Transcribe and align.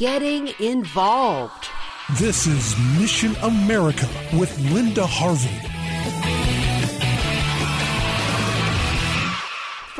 getting 0.00 0.48
involved. 0.60 1.68
This 2.18 2.46
is 2.46 2.74
Mission 2.98 3.36
America 3.42 4.08
with 4.32 4.58
Linda 4.72 5.06
Harvey. 5.06 5.69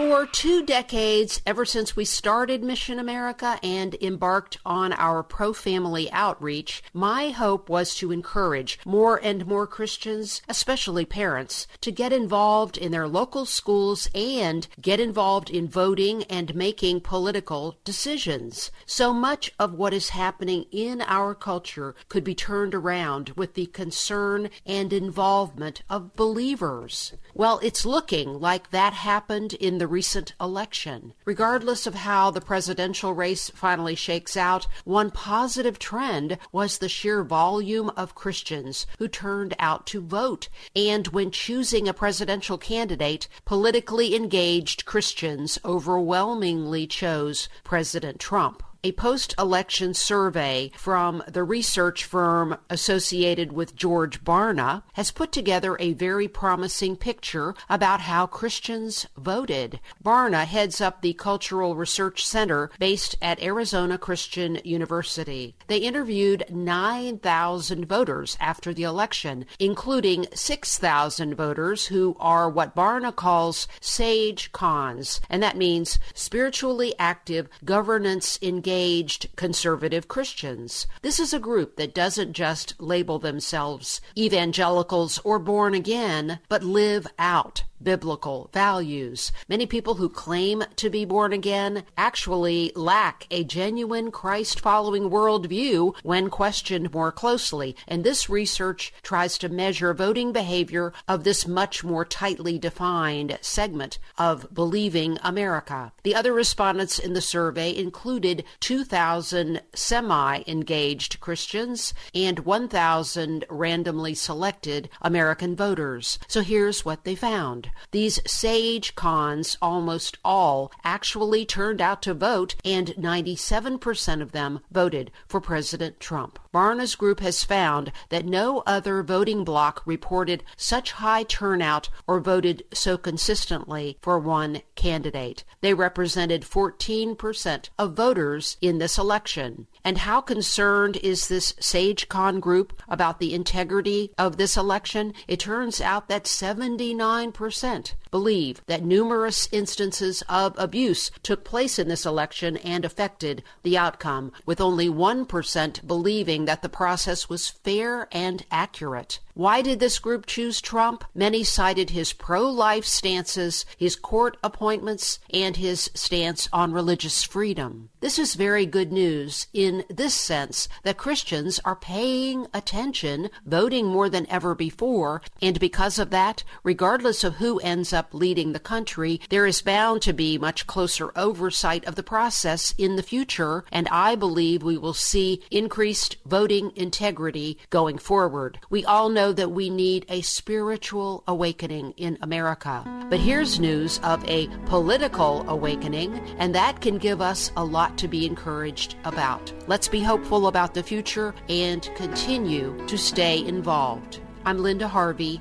For 0.00 0.24
two 0.24 0.64
decades, 0.64 1.42
ever 1.46 1.66
since 1.66 1.94
we 1.94 2.06
started 2.06 2.64
Mission 2.64 2.98
America 2.98 3.60
and 3.62 3.94
embarked 4.00 4.56
on 4.64 4.94
our 4.94 5.22
pro 5.22 5.52
family 5.52 6.10
outreach, 6.10 6.82
my 6.94 7.28
hope 7.28 7.68
was 7.68 7.94
to 7.96 8.10
encourage 8.10 8.78
more 8.86 9.20
and 9.22 9.46
more 9.46 9.66
Christians, 9.66 10.40
especially 10.48 11.04
parents, 11.04 11.66
to 11.82 11.92
get 11.92 12.14
involved 12.14 12.78
in 12.78 12.92
their 12.92 13.06
local 13.06 13.44
schools 13.44 14.08
and 14.14 14.66
get 14.80 15.00
involved 15.00 15.50
in 15.50 15.68
voting 15.68 16.24
and 16.24 16.54
making 16.54 17.02
political 17.02 17.78
decisions. 17.84 18.70
So 18.86 19.12
much 19.12 19.52
of 19.58 19.74
what 19.74 19.92
is 19.92 20.10
happening 20.10 20.64
in 20.72 21.02
our 21.02 21.34
culture 21.34 21.94
could 22.08 22.24
be 22.24 22.34
turned 22.34 22.74
around 22.74 23.30
with 23.36 23.52
the 23.52 23.66
concern 23.66 24.48
and 24.64 24.94
involvement 24.94 25.82
of 25.90 26.16
believers. 26.16 27.12
Well, 27.34 27.60
it's 27.62 27.84
looking 27.84 28.40
like 28.40 28.70
that 28.70 28.94
happened 28.94 29.52
in 29.54 29.76
the 29.78 29.89
recent 29.90 30.32
election. 30.40 31.12
Regardless 31.24 31.86
of 31.86 31.94
how 31.94 32.30
the 32.30 32.40
presidential 32.40 33.12
race 33.12 33.50
finally 33.50 33.94
shakes 33.94 34.36
out, 34.36 34.66
one 34.84 35.10
positive 35.10 35.78
trend 35.78 36.38
was 36.52 36.78
the 36.78 36.88
sheer 36.88 37.22
volume 37.22 37.90
of 37.96 38.14
Christians 38.14 38.86
who 38.98 39.08
turned 39.08 39.54
out 39.58 39.86
to 39.88 40.00
vote. 40.00 40.48
And 40.74 41.08
when 41.08 41.30
choosing 41.30 41.88
a 41.88 41.92
presidential 41.92 42.56
candidate, 42.56 43.28
politically 43.44 44.14
engaged 44.14 44.86
Christians 44.86 45.58
overwhelmingly 45.64 46.86
chose 46.86 47.48
President 47.64 48.20
Trump 48.20 48.62
a 48.82 48.92
post 48.92 49.34
election 49.38 49.92
survey 49.92 50.70
from 50.74 51.22
the 51.28 51.44
research 51.44 52.04
firm 52.04 52.56
associated 52.70 53.52
with 53.52 53.76
George 53.76 54.24
Barna 54.24 54.82
has 54.94 55.10
put 55.10 55.32
together 55.32 55.76
a 55.78 55.92
very 55.92 56.28
promising 56.28 56.96
picture 56.96 57.54
about 57.68 58.00
how 58.00 58.26
Christians 58.26 59.06
voted. 59.18 59.80
Barna 60.02 60.46
heads 60.46 60.80
up 60.80 61.02
the 61.02 61.12
Cultural 61.12 61.74
Research 61.74 62.26
Center 62.26 62.70
based 62.78 63.16
at 63.20 63.42
Arizona 63.42 63.98
Christian 63.98 64.58
University. 64.64 65.54
They 65.66 65.78
interviewed 65.78 66.46
9,000 66.48 67.84
voters 67.84 68.38
after 68.40 68.72
the 68.72 68.84
election, 68.84 69.44
including 69.58 70.26
6,000 70.32 71.34
voters 71.34 71.86
who 71.86 72.16
are 72.18 72.48
what 72.48 72.74
Barna 72.74 73.14
calls 73.14 73.68
sage 73.80 74.52
cons, 74.52 75.20
and 75.28 75.42
that 75.42 75.56
means 75.56 75.98
spiritually 76.14 76.94
active, 76.98 77.48
governance 77.64 78.38
engaged 78.40 78.69
engaged 78.70 79.26
conservative 79.34 80.06
Christians. 80.06 80.86
This 81.02 81.18
is 81.18 81.34
a 81.34 81.40
group 81.40 81.74
that 81.74 81.92
doesn't 81.92 82.34
just 82.34 82.80
label 82.80 83.18
themselves 83.18 84.00
evangelicals 84.16 85.18
or 85.24 85.40
born 85.40 85.74
again, 85.74 86.38
but 86.48 86.62
live 86.62 87.08
out 87.18 87.64
biblical 87.82 88.50
values. 88.52 89.32
Many 89.48 89.66
people 89.66 89.94
who 89.94 90.08
claim 90.08 90.62
to 90.76 90.90
be 90.90 91.04
born 91.04 91.32
again 91.32 91.84
actually 91.96 92.72
lack 92.74 93.26
a 93.30 93.44
genuine 93.44 94.10
Christ 94.10 94.60
following 94.60 95.10
worldview 95.10 95.94
when 96.02 96.30
questioned 96.30 96.92
more 96.92 97.12
closely. 97.12 97.76
And 97.88 98.04
this 98.04 98.28
research 98.28 98.92
tries 99.02 99.38
to 99.38 99.48
measure 99.48 99.94
voting 99.94 100.32
behavior 100.32 100.92
of 101.08 101.24
this 101.24 101.46
much 101.46 101.82
more 101.84 102.04
tightly 102.04 102.58
defined 102.58 103.38
segment 103.40 103.98
of 104.18 104.52
believing 104.52 105.18
America. 105.22 105.92
The 106.02 106.14
other 106.14 106.32
respondents 106.32 106.98
in 106.98 107.14
the 107.14 107.20
survey 107.20 107.74
included 107.74 108.44
2,000 108.60 109.62
semi 109.74 110.42
engaged 110.46 111.20
Christians 111.20 111.94
and 112.14 112.40
1,000 112.40 113.44
randomly 113.48 114.14
selected 114.14 114.88
American 115.00 115.56
voters. 115.56 116.18
So 116.28 116.42
here's 116.42 116.84
what 116.84 117.04
they 117.04 117.14
found. 117.14 117.69
These 117.90 118.20
sage 118.26 118.94
cons, 118.94 119.56
almost 119.60 120.18
all, 120.24 120.70
actually 120.84 121.44
turned 121.44 121.80
out 121.80 122.02
to 122.02 122.14
vote, 122.14 122.54
and 122.64 122.88
97% 122.88 124.20
of 124.20 124.32
them 124.32 124.60
voted 124.70 125.10
for 125.26 125.40
President 125.40 126.00
Trump. 126.00 126.38
Barna's 126.52 126.96
group 126.96 127.20
has 127.20 127.44
found 127.44 127.92
that 128.08 128.26
no 128.26 128.62
other 128.66 129.02
voting 129.02 129.44
bloc 129.44 129.82
reported 129.86 130.42
such 130.56 130.92
high 130.92 131.22
turnout 131.22 131.88
or 132.06 132.20
voted 132.20 132.64
so 132.72 132.98
consistently 132.98 133.98
for 134.00 134.18
one 134.18 134.62
candidate. 134.74 135.44
They 135.60 135.74
represented 135.74 136.42
14% 136.42 137.68
of 137.78 137.94
voters 137.94 138.56
in 138.60 138.78
this 138.78 138.98
election. 138.98 139.66
And 139.84 139.98
how 139.98 140.20
concerned 140.20 140.96
is 140.96 141.28
this 141.28 141.52
SageCon 141.54 142.40
group 142.40 142.72
about 142.88 143.20
the 143.20 143.32
integrity 143.32 144.12
of 144.18 144.36
this 144.36 144.56
election? 144.56 145.14
It 145.28 145.40
turns 145.40 145.80
out 145.80 146.08
that 146.08 146.24
79% 146.24 147.94
believe 148.10 148.62
that 148.66 148.84
numerous 148.84 149.48
instances 149.52 150.22
of 150.28 150.54
abuse 150.58 151.10
took 151.22 151.44
place 151.44 151.78
in 151.78 151.88
this 151.88 152.04
election 152.04 152.56
and 152.58 152.84
affected 152.84 153.42
the 153.62 153.78
outcome, 153.78 154.32
with 154.44 154.60
only 154.60 154.88
1% 154.88 155.86
believing 155.86 156.39
that 156.46 156.62
the 156.62 156.68
process 156.68 157.28
was 157.28 157.48
fair 157.48 158.08
and 158.12 158.44
accurate. 158.50 159.20
Why 159.40 159.62
did 159.62 159.80
this 159.80 159.98
group 159.98 160.26
choose 160.26 160.60
Trump? 160.60 161.02
Many 161.14 161.44
cited 161.44 161.88
his 161.88 162.12
pro 162.12 162.46
life 162.46 162.84
stances, 162.84 163.64
his 163.74 163.96
court 163.96 164.36
appointments, 164.44 165.18
and 165.32 165.56
his 165.56 165.90
stance 165.94 166.46
on 166.52 166.74
religious 166.74 167.22
freedom. 167.22 167.88
This 168.00 168.18
is 168.18 168.34
very 168.34 168.66
good 168.66 168.92
news 168.92 169.46
in 169.54 169.84
this 169.88 170.12
sense 170.12 170.68
that 170.82 170.98
Christians 170.98 171.58
are 171.64 171.74
paying 171.74 172.48
attention, 172.52 173.30
voting 173.46 173.86
more 173.86 174.10
than 174.10 174.28
ever 174.28 174.54
before, 174.54 175.22
and 175.40 175.58
because 175.58 175.98
of 175.98 176.10
that, 176.10 176.44
regardless 176.62 177.24
of 177.24 177.36
who 177.36 177.60
ends 177.60 177.94
up 177.94 178.12
leading 178.12 178.52
the 178.52 178.60
country, 178.60 179.22
there 179.30 179.46
is 179.46 179.62
bound 179.62 180.02
to 180.02 180.12
be 180.12 180.36
much 180.36 180.66
closer 180.66 181.12
oversight 181.16 181.86
of 181.86 181.94
the 181.94 182.02
process 182.02 182.74
in 182.76 182.96
the 182.96 183.02
future, 183.02 183.64
and 183.72 183.88
I 183.88 184.16
believe 184.16 184.62
we 184.62 184.76
will 184.76 184.92
see 184.92 185.42
increased 185.50 186.16
voting 186.26 186.72
integrity 186.76 187.56
going 187.70 187.96
forward. 187.96 188.58
We 188.68 188.84
all 188.84 189.08
know 189.08 189.29
know 189.30 189.34
that 189.34 189.52
we 189.52 189.70
need 189.70 190.04
a 190.08 190.20
spiritual 190.22 191.22
awakening 191.28 191.94
in 191.96 192.18
America. 192.20 192.84
But 193.08 193.20
here's 193.20 193.60
news 193.60 194.00
of 194.02 194.28
a 194.28 194.48
political 194.66 195.48
awakening, 195.48 196.18
and 196.38 196.52
that 196.54 196.80
can 196.80 196.98
give 196.98 197.20
us 197.20 197.52
a 197.56 197.64
lot 197.64 197.96
to 197.98 198.08
be 198.08 198.26
encouraged 198.26 198.96
about. 199.04 199.52
Let's 199.68 199.86
be 199.86 200.00
hopeful 200.00 200.48
about 200.48 200.74
the 200.74 200.82
future 200.82 201.32
and 201.48 201.88
continue 201.94 202.76
to 202.88 202.98
stay 202.98 203.44
involved. 203.44 204.20
I'm 204.44 204.62
Linda 204.62 204.88
Harvey. 204.88 205.40